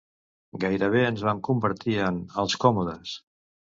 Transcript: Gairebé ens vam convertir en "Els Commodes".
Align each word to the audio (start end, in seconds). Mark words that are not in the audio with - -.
Gairebé 0.61 1.03
ens 1.09 1.21
vam 1.27 1.43
convertir 1.49 1.99
en 2.07 2.17
"Els 2.45 2.57
Commodes". 2.65 3.15